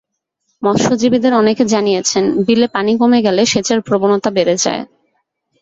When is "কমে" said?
2.97-3.19